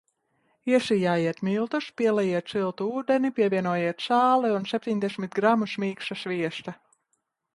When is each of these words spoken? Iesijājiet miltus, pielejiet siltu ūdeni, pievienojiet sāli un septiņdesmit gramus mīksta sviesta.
Iesijājiet 0.69 1.41
miltus, 1.49 1.89
pielejiet 2.01 2.49
siltu 2.53 2.87
ūdeni, 3.01 3.31
pievienojiet 3.41 4.01
sāli 4.07 4.53
un 4.55 4.67
septiņdesmit 4.73 5.39
gramus 5.41 5.79
mīksta 5.87 6.21
sviesta. 6.25 6.75